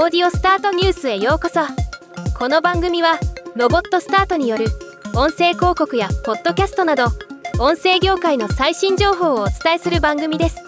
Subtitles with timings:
[0.00, 1.58] オーディオスタートニュースへようこそ。
[2.38, 3.18] この番組は
[3.56, 4.66] ロボットスタートによる
[5.16, 7.06] 音声広告やポッドキャストなど
[7.58, 10.58] 音声業界の最新情報をお伝えする番組です。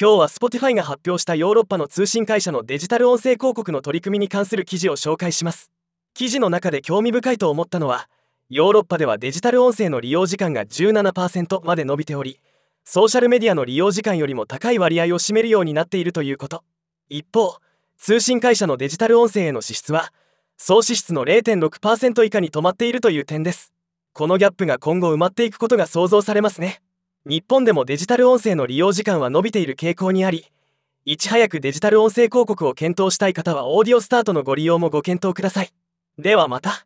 [0.00, 5.70] 今日は Spotify が発表したヨーロッパの通信会社のデジタル音声広告の取り組みに関する記事を紹介します。
[6.14, 8.08] 記事の中で興味深いと思ったのは
[8.48, 12.40] ヨーロッパではデジタル音声の利用時間が17%まで伸びており
[12.88, 16.62] ソーシャルメディアの利用時間よりも高い割合を占めるようになっているということ。
[17.08, 17.56] 一方
[17.98, 20.12] 通信会社のデジタル音声への支出は
[20.56, 23.72] 総支出の0.6%以下に止まっているという点です。
[24.12, 26.80] このギャップが今後埋まっていくことが想像されますね。
[27.26, 30.46] 日本でもデジタル音声の利用時間は伸びている傾向にあり
[31.04, 35.70] いち早くデジタル音声広告を検討したい方はオーディオスタートのご利用もご検討ください。
[36.18, 36.85] ではまた。